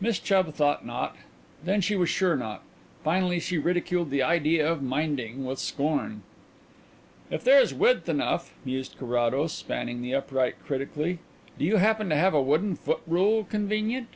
Miss 0.00 0.18
Chubb 0.18 0.54
thought 0.54 0.84
not. 0.84 1.14
Then 1.62 1.80
she 1.80 1.94
was 1.94 2.08
sure 2.10 2.34
not. 2.36 2.64
Finally 3.04 3.38
she 3.38 3.58
ridiculed 3.58 4.10
the 4.10 4.24
idea 4.24 4.68
of 4.68 4.82
minding 4.82 5.44
with 5.46 5.60
scorn. 5.60 6.24
"If 7.30 7.44
there 7.44 7.60
is 7.60 7.72
width 7.72 8.08
enough," 8.08 8.52
mused 8.64 8.96
Carrados, 8.98 9.52
spanning 9.52 10.02
the 10.02 10.16
upright 10.16 10.56
critically. 10.66 11.20
"Do 11.60 11.64
you 11.64 11.76
happen 11.76 12.08
to 12.08 12.16
have 12.16 12.34
a 12.34 12.42
wooden 12.42 12.74
foot 12.74 13.02
rule 13.06 13.44
convenient?" 13.44 14.08